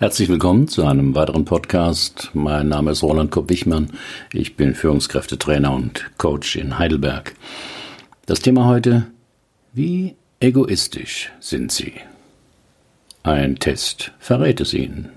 [0.00, 2.30] Herzlich willkommen zu einem weiteren Podcast.
[2.32, 3.90] Mein Name ist Roland Kopp-Wichmann.
[4.32, 7.34] Ich bin Führungskräftetrainer und Coach in Heidelberg.
[8.24, 9.08] Das Thema heute,
[9.74, 11.92] wie egoistisch sind Sie?
[13.24, 15.10] Ein Test verrät es Ihnen.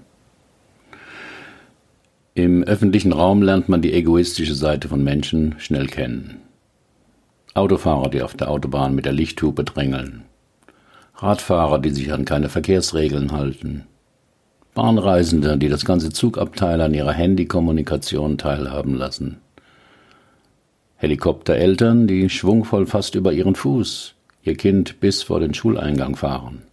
[2.34, 6.42] Im öffentlichen Raum lernt man die egoistische Seite von Menschen schnell kennen.
[7.54, 10.24] Autofahrer, die auf der Autobahn mit der Lichthupe drängeln.
[11.16, 13.86] Radfahrer, die sich an keine Verkehrsregeln halten.
[14.74, 19.38] Bahnreisende, die das ganze Zugabteil an ihrer Handykommunikation teilhaben lassen.
[20.98, 26.64] Helikoptereltern, die schwungvoll fast über ihren Fuß ihr Kind bis vor den Schuleingang fahren.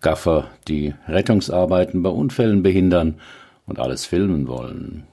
[0.00, 3.14] Gaffer, die Rettungsarbeiten bei Unfällen behindern
[3.66, 5.04] und alles filmen wollen.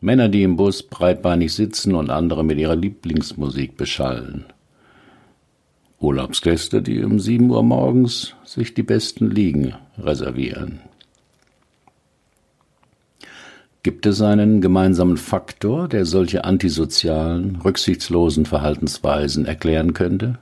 [0.00, 4.46] Männer, die im Bus breitbeinig sitzen und andere mit ihrer Lieblingsmusik beschallen.
[6.00, 10.80] Urlaubsgäste, die um sieben Uhr morgens sich die besten Liegen reservieren.
[13.82, 20.38] Gibt es einen gemeinsamen Faktor, der solche antisozialen, rücksichtslosen Verhaltensweisen erklären könnte?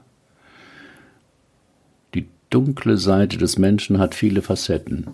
[2.13, 5.07] Die dunkle Seite des Menschen hat viele Facetten.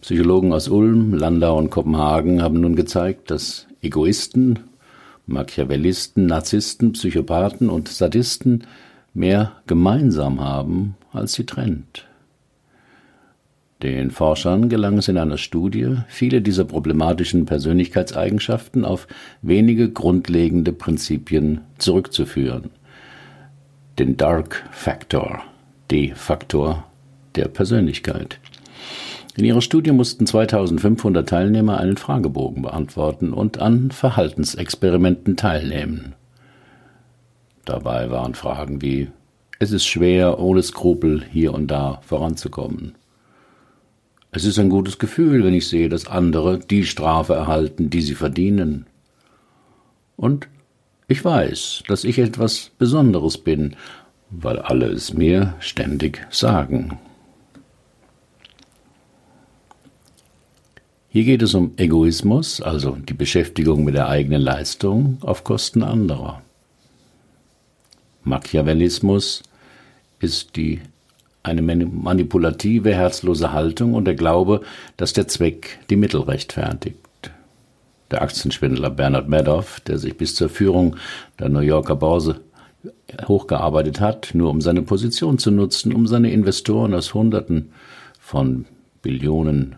[0.00, 4.60] Psychologen aus Ulm, Landau und Kopenhagen haben nun gezeigt, dass Egoisten,
[5.26, 8.64] Machiavellisten, Narzissten, Psychopathen und Sadisten
[9.14, 12.06] mehr gemeinsam haben, als sie trennt.
[13.82, 19.08] Den Forschern gelang es in einer Studie, viele dieser problematischen Persönlichkeitseigenschaften auf
[19.40, 22.70] wenige grundlegende Prinzipien zurückzuführen.
[23.98, 25.42] Den Dark Factor,
[25.90, 26.84] D-Faktor
[27.36, 28.38] der Persönlichkeit.
[29.36, 36.14] In ihrer Studie mussten 2500 Teilnehmer einen Fragebogen beantworten und an Verhaltensexperimenten teilnehmen.
[37.70, 39.12] Dabei waren Fragen wie
[39.60, 42.96] Es ist schwer, ohne Skrupel hier und da voranzukommen.
[44.32, 48.16] Es ist ein gutes Gefühl, wenn ich sehe, dass andere die Strafe erhalten, die sie
[48.16, 48.86] verdienen.
[50.16, 50.48] Und
[51.06, 53.76] ich weiß, dass ich etwas Besonderes bin,
[54.30, 56.98] weil alle es mir ständig sagen.
[61.08, 66.42] Hier geht es um Egoismus, also die Beschäftigung mit der eigenen Leistung auf Kosten anderer.
[68.24, 69.42] Machiavellismus
[70.20, 70.80] ist die
[71.42, 74.60] eine manipulative, herzlose Haltung und der Glaube,
[74.96, 76.98] dass der Zweck die Mittel rechtfertigt.
[78.10, 80.96] Der Aktienschwindler Bernard Madoff, der sich bis zur Führung
[81.38, 82.40] der New Yorker Börse
[83.26, 87.72] hochgearbeitet hat, nur um seine Position zu nutzen, um seine Investoren aus Hunderten
[88.18, 88.66] von
[89.02, 89.76] Billionen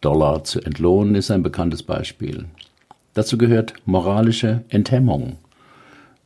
[0.00, 2.46] Dollar zu entlohnen, ist ein bekanntes Beispiel.
[3.14, 5.38] Dazu gehört moralische Enthemmung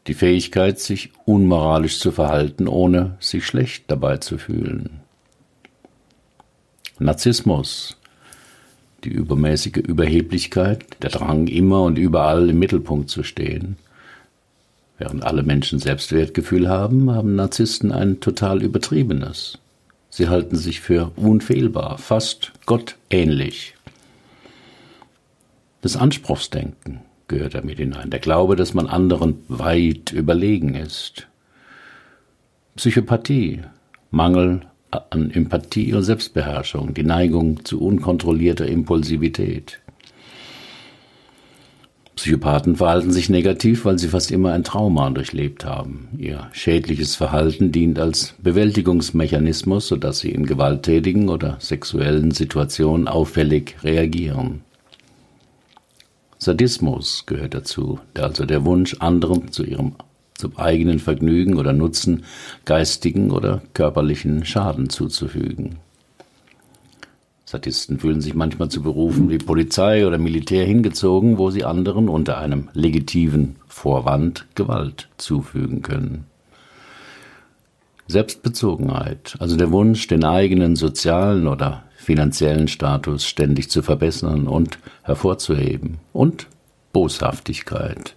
[0.07, 5.01] die Fähigkeit, sich unmoralisch zu verhalten, ohne sich schlecht dabei zu fühlen.
[6.99, 7.97] Narzissmus,
[9.05, 13.77] die übermäßige Überheblichkeit, der Drang, immer und überall im Mittelpunkt zu stehen.
[14.99, 19.59] Während alle Menschen Selbstwertgefühl haben, haben Narzissten ein total übertriebenes.
[20.11, 23.75] Sie halten sich für unfehlbar, fast gottähnlich.
[25.81, 27.01] Das Anspruchsdenken,
[27.31, 28.11] gehört damit hinein.
[28.11, 31.29] Der Glaube, dass man anderen weit überlegen ist.
[32.77, 33.63] Psychopathie,
[34.11, 34.61] Mangel
[34.91, 39.81] an Empathie und Selbstbeherrschung, die Neigung zu unkontrollierter Impulsivität.
[42.17, 46.09] Psychopathen verhalten sich negativ, weil sie fast immer ein Trauma durchlebt haben.
[46.19, 54.65] Ihr schädliches Verhalten dient als Bewältigungsmechanismus, sodass sie in gewalttätigen oder sexuellen Situationen auffällig reagieren.
[56.43, 59.93] Sadismus gehört dazu, also der Wunsch, anderen zu ihrem
[60.35, 62.25] zum eigenen Vergnügen oder Nutzen
[62.65, 65.77] geistigen oder körperlichen Schaden zuzufügen.
[67.45, 72.39] Sadisten fühlen sich manchmal zu Berufen wie Polizei oder Militär hingezogen, wo sie anderen unter
[72.39, 76.25] einem legitimen Vorwand Gewalt zufügen können.
[78.07, 85.99] Selbstbezogenheit, also der Wunsch, den eigenen sozialen oder finanziellen Status ständig zu verbessern und hervorzuheben.
[86.13, 86.47] Und
[86.93, 88.17] Boshaftigkeit,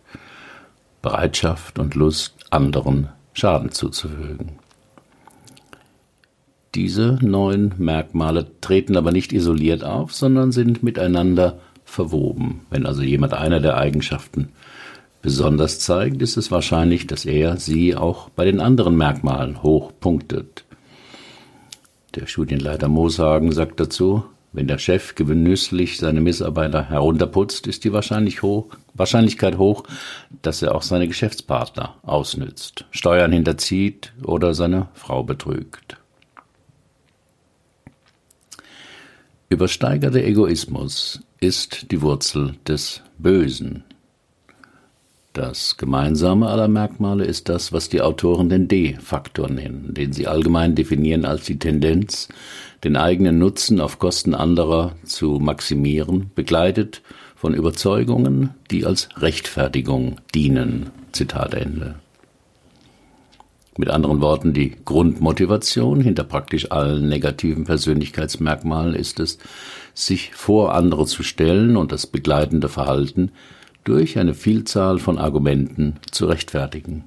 [1.02, 4.54] Bereitschaft und Lust, anderen Schaden zuzufügen.
[6.76, 12.62] Diese neuen Merkmale treten aber nicht isoliert auf, sondern sind miteinander verwoben.
[12.70, 14.50] Wenn also jemand einer der Eigenschaften
[15.22, 20.66] besonders zeigt, ist es wahrscheinlich, dass er sie auch bei den anderen Merkmalen hoch punktet.
[22.16, 28.68] Der Studienleiter Mooshagen sagt dazu, wenn der Chef genüsslich seine Mitarbeiter herunterputzt, ist die hoch,
[28.94, 29.84] Wahrscheinlichkeit hoch,
[30.44, 35.98] dass er auch seine Geschäftspartner ausnützt, Steuern hinterzieht oder seine Frau betrügt.
[39.50, 43.84] Übersteigerter Egoismus ist die Wurzel des Bösen.
[45.34, 50.76] Das Gemeinsame aller Merkmale ist das, was die Autoren den D-Faktor nennen, den sie allgemein
[50.76, 52.30] definieren als die Tendenz,
[52.84, 57.02] den eigenen Nutzen auf Kosten anderer zu maximieren, begleitet
[57.36, 60.92] von Überzeugungen, die als Rechtfertigung dienen.
[61.14, 61.96] Zitat Ende.
[63.76, 69.40] Mit anderen Worten, die Grundmotivation hinter praktisch allen negativen Persönlichkeitsmerkmalen ist es,
[69.96, 73.32] sich vor andere zu stellen und das begleitende Verhalten
[73.84, 77.04] durch eine Vielzahl von Argumenten zu rechtfertigen.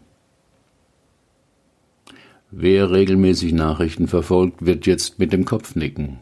[2.51, 6.19] Wer regelmäßig Nachrichten verfolgt, wird jetzt mit dem Kopf nicken,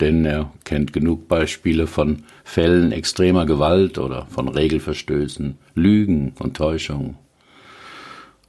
[0.00, 7.16] denn er kennt genug Beispiele von Fällen extremer Gewalt oder von Regelverstößen, Lügen und Täuschung.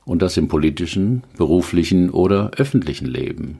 [0.05, 3.59] Und das im politischen, beruflichen oder öffentlichen Leben.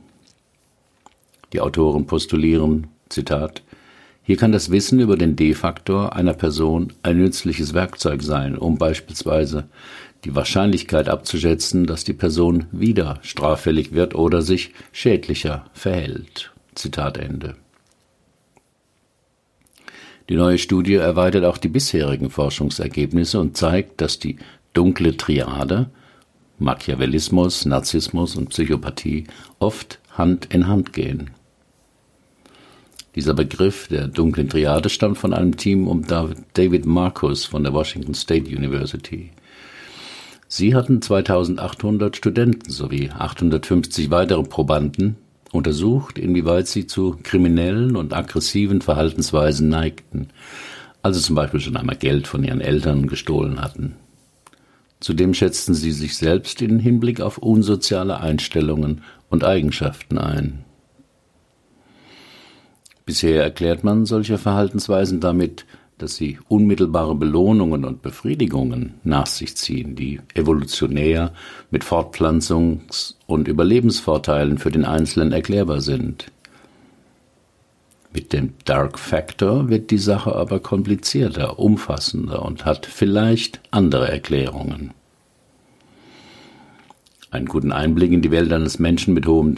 [1.54, 3.64] Die Autoren postulieren, Zitat,
[4.30, 9.68] hier kann das Wissen über den D-Faktor einer Person ein nützliches Werkzeug sein, um beispielsweise
[10.24, 16.52] die Wahrscheinlichkeit abzuschätzen, dass die Person wieder straffällig wird oder sich schädlicher verhält.
[16.76, 17.56] Zitat Ende.
[20.30, 24.38] Die neue Studie erweitert auch die bisherigen Forschungsergebnisse und zeigt, dass die
[24.74, 25.90] dunkle Triade
[26.60, 29.24] Machiavellismus, Narzissmus und Psychopathie
[29.58, 31.32] oft Hand in Hand gehen.
[33.20, 38.14] Dieser Begriff der dunklen Triade stammt von einem Team um David Marcus von der Washington
[38.14, 39.32] State University.
[40.48, 45.18] Sie hatten 2800 Studenten sowie 850 weitere Probanden
[45.52, 50.30] untersucht, inwieweit sie zu kriminellen und aggressiven Verhaltensweisen neigten,
[51.02, 53.98] also zum Beispiel schon einmal Geld von ihren Eltern gestohlen hatten.
[55.02, 60.64] Zudem schätzten sie sich selbst in Hinblick auf unsoziale Einstellungen und Eigenschaften ein.
[63.10, 65.66] Bisher erklärt man solche Verhaltensweisen damit,
[65.98, 71.34] dass sie unmittelbare Belohnungen und Befriedigungen nach sich ziehen, die evolutionär
[71.72, 76.32] mit Fortpflanzungs- und Überlebensvorteilen für den Einzelnen erklärbar sind.
[78.14, 84.92] Mit dem Dark Factor wird die Sache aber komplizierter, umfassender und hat vielleicht andere Erklärungen.
[87.32, 89.56] Einen guten Einblick in die Welt eines Menschen mit hohem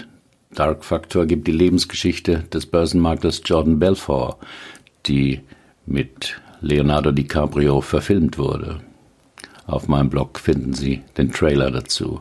[0.53, 4.38] Dark Factor gibt die Lebensgeschichte des Börsenmaklers Jordan Belfort,
[5.06, 5.39] die
[5.86, 8.81] mit Leonardo DiCaprio verfilmt wurde.
[9.65, 12.19] Auf meinem Blog finden Sie den Trailer dazu.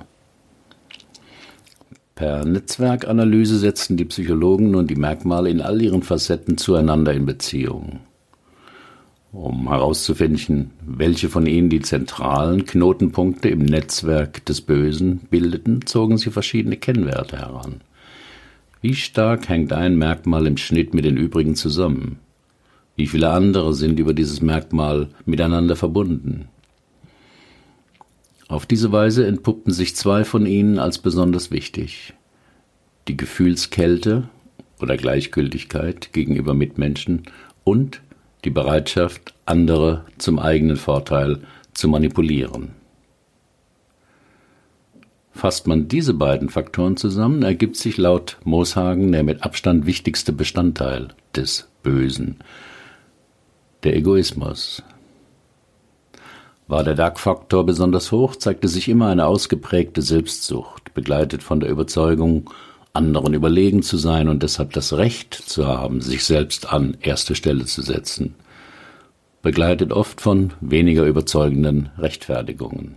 [2.14, 8.00] Per Netzwerkanalyse setzen die Psychologen nun die Merkmale in all ihren Facetten zueinander in Beziehung.
[9.32, 16.30] Um herauszufinden, welche von ihnen die zentralen Knotenpunkte im Netzwerk des Bösen bildeten, zogen sie
[16.30, 17.80] verschiedene Kennwerte heran.
[18.82, 22.18] Wie stark hängt ein Merkmal im Schnitt mit den übrigen zusammen?
[22.96, 26.48] Wie viele andere sind über dieses Merkmal miteinander verbunden?
[28.48, 32.14] Auf diese Weise entpuppten sich zwei von ihnen als besonders wichtig.
[33.06, 34.28] Die Gefühlskälte
[34.80, 37.24] oder Gleichgültigkeit gegenüber Mitmenschen
[37.64, 38.00] und
[38.44, 41.40] die Bereitschaft, andere zum eigenen Vorteil
[41.74, 42.79] zu manipulieren.
[45.40, 51.08] Fasst man diese beiden Faktoren zusammen, ergibt sich laut Mooshagen der mit Abstand wichtigste Bestandteil
[51.34, 52.36] des Bösen,
[53.82, 54.82] der Egoismus.
[56.68, 62.50] War der Dark-Faktor besonders hoch, zeigte sich immer eine ausgeprägte Selbstsucht, begleitet von der Überzeugung,
[62.92, 67.64] anderen überlegen zu sein und deshalb das Recht zu haben, sich selbst an erste Stelle
[67.64, 68.34] zu setzen,
[69.40, 72.96] begleitet oft von weniger überzeugenden Rechtfertigungen.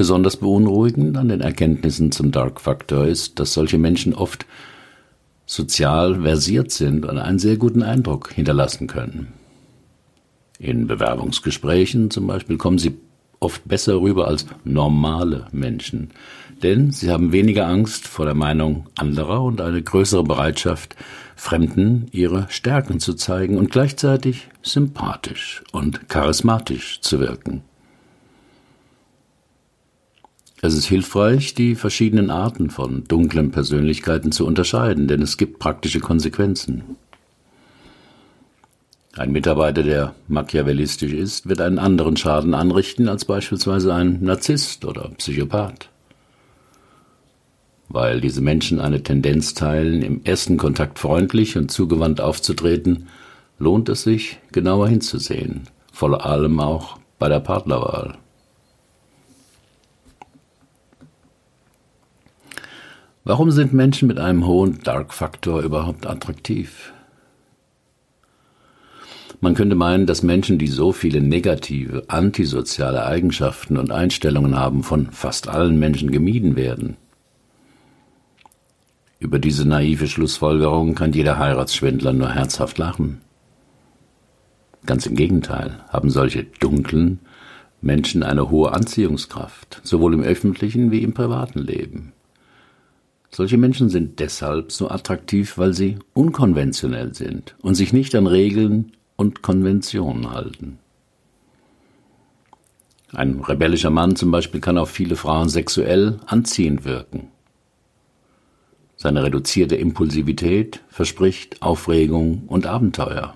[0.00, 4.46] Besonders beunruhigend an den Erkenntnissen zum Dark Factor ist, dass solche Menschen oft
[5.44, 9.34] sozial versiert sind und einen sehr guten Eindruck hinterlassen können.
[10.58, 12.96] In Bewerbungsgesprächen zum Beispiel kommen sie
[13.40, 16.12] oft besser rüber als normale Menschen,
[16.62, 20.96] denn sie haben weniger Angst vor der Meinung anderer und eine größere Bereitschaft,
[21.36, 27.64] Fremden ihre Stärken zu zeigen und gleichzeitig sympathisch und charismatisch zu wirken.
[30.62, 36.00] Es ist hilfreich, die verschiedenen Arten von dunklen Persönlichkeiten zu unterscheiden, denn es gibt praktische
[36.00, 36.96] Konsequenzen.
[39.16, 45.10] Ein Mitarbeiter, der machiavellistisch ist, wird einen anderen Schaden anrichten als beispielsweise ein Narzisst oder
[45.16, 45.88] Psychopath.
[47.88, 53.08] Weil diese Menschen eine Tendenz teilen, im ersten Kontakt freundlich und zugewandt aufzutreten,
[53.58, 58.18] lohnt es sich, genauer hinzusehen, vor allem auch bei der Partnerwahl.
[63.30, 66.92] Warum sind Menschen mit einem hohen Dark-Faktor überhaupt attraktiv?
[69.40, 75.12] Man könnte meinen, dass Menschen, die so viele negative, antisoziale Eigenschaften und Einstellungen haben, von
[75.12, 76.96] fast allen Menschen gemieden werden.
[79.20, 83.20] Über diese naive Schlussfolgerung kann jeder Heiratsschwindler nur herzhaft lachen.
[84.86, 87.20] Ganz im Gegenteil haben solche dunklen
[87.80, 92.12] Menschen eine hohe Anziehungskraft, sowohl im öffentlichen wie im privaten Leben.
[93.30, 98.92] Solche Menschen sind deshalb so attraktiv, weil sie unkonventionell sind und sich nicht an Regeln
[99.16, 100.78] und Konventionen halten.
[103.12, 107.28] Ein rebellischer Mann zum Beispiel kann auf viele Frauen sexuell anziehend wirken.
[108.96, 113.34] Seine reduzierte Impulsivität verspricht Aufregung und Abenteuer.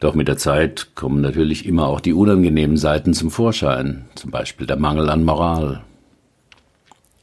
[0.00, 4.66] Doch mit der Zeit kommen natürlich immer auch die unangenehmen Seiten zum Vorschein, zum Beispiel
[4.66, 5.82] der Mangel an Moral.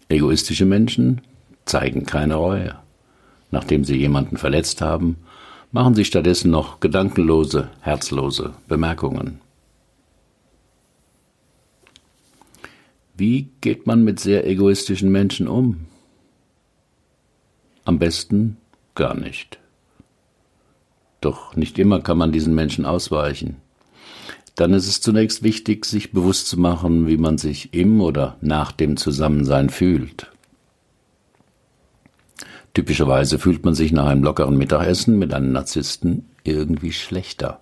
[0.10, 1.22] Egoistische Menschen
[1.66, 2.76] zeigen keine Reue.
[3.52, 5.18] Nachdem sie jemanden verletzt haben,
[5.72, 9.42] machen sie stattdessen noch gedankenlose, herzlose Bemerkungen.
[13.16, 15.88] Wie geht man mit sehr egoistischen Menschen um?
[17.84, 18.58] Am besten
[18.96, 19.60] gar nicht.
[21.20, 23.58] Doch nicht immer kann man diesen Menschen ausweichen.
[24.58, 28.72] Dann ist es zunächst wichtig, sich bewusst zu machen, wie man sich im oder nach
[28.72, 30.32] dem Zusammensein fühlt.
[32.74, 37.62] Typischerweise fühlt man sich nach einem lockeren Mittagessen mit einem Narzissten irgendwie schlechter,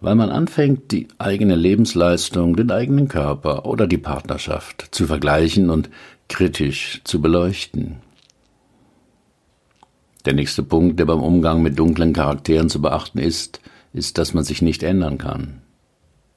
[0.00, 5.90] weil man anfängt, die eigene Lebensleistung, den eigenen Körper oder die Partnerschaft zu vergleichen und
[6.28, 7.98] kritisch zu beleuchten.
[10.24, 13.60] Der nächste Punkt, der beim Umgang mit dunklen Charakteren zu beachten ist,
[13.92, 15.60] ist, dass man sich nicht ändern kann.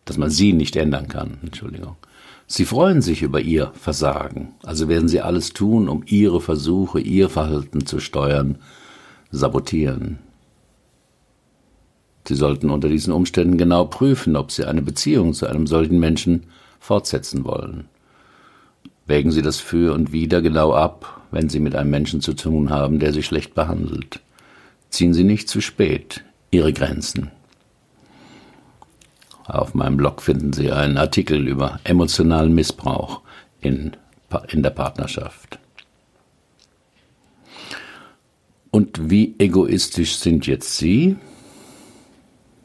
[0.08, 1.96] Dass man sie nicht ändern kann, Entschuldigung.
[2.48, 7.30] Sie freuen sich über ihr Versagen, also werden sie alles tun, um ihre Versuche, ihr
[7.30, 8.58] Verhalten zu steuern,
[9.30, 10.18] sabotieren.
[12.28, 16.44] Sie sollten unter diesen Umständen genau prüfen, ob Sie eine Beziehung zu einem solchen Menschen
[16.80, 17.86] fortsetzen wollen.
[19.06, 22.70] Wägen Sie das für und wider genau ab wenn Sie mit einem Menschen zu tun
[22.70, 24.22] haben, der Sie schlecht behandelt.
[24.90, 27.32] Ziehen Sie nicht zu spät Ihre Grenzen.
[29.48, 33.22] Auf meinem Blog finden Sie einen Artikel über emotionalen Missbrauch
[33.62, 33.94] in,
[34.50, 35.58] in der Partnerschaft.
[38.72, 41.16] Und wie egoistisch sind jetzt Sie?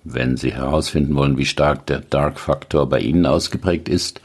[0.02, 4.20] Wenn Sie herausfinden wollen, wie stark der Dark-Faktor bei Ihnen ausgeprägt ist,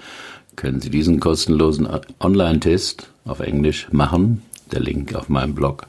[0.55, 1.87] können Sie diesen kostenlosen
[2.19, 4.41] Online-Test auf Englisch machen.
[4.71, 5.87] Der Link auf meinem Blog.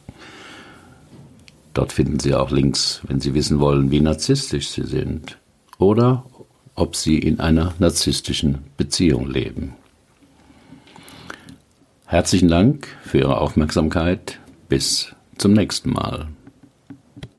[1.73, 5.39] Dort finden Sie auch Links, wenn Sie wissen wollen, wie narzisstisch Sie sind
[5.79, 6.25] oder
[6.79, 9.75] ob Sie in einer narzisstischen Beziehung leben.
[12.07, 14.39] Herzlichen Dank für Ihre Aufmerksamkeit.
[14.69, 16.29] Bis zum nächsten Mal.